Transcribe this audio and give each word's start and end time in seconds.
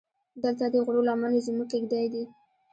دلته 0.43 0.65
دې 0.73 0.79
د 0.81 0.83
غرو 0.85 1.01
لمنې 1.09 1.39
زموږ 1.47 1.67
کېږدۍ 1.71 2.05
دي. 2.13 2.23